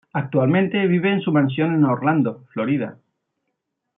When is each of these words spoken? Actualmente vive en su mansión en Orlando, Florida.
Actualmente 0.13 0.87
vive 0.87 1.13
en 1.13 1.21
su 1.21 1.31
mansión 1.31 1.75
en 1.75 1.83
Orlando, 1.83 2.45
Florida. 2.53 2.97